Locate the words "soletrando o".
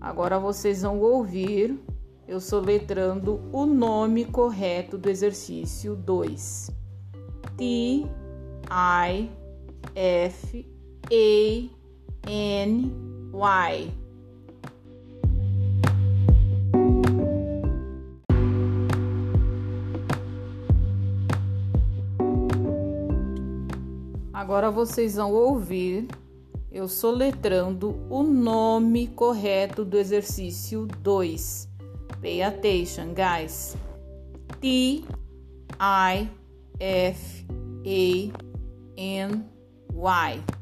2.40-3.66, 26.88-28.22